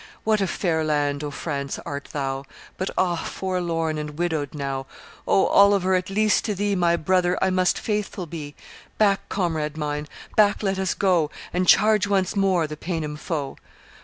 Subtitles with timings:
[0.23, 2.43] What a fair land, O France, art thou!
[2.75, 3.17] But ah!
[3.23, 4.87] forlorn and widowed now!
[5.27, 8.55] O Oliver, at least to thee, My brother, I must faithful be
[8.97, 13.57] Back, comrade mine, back let us go, And charge once more the Paynim foe!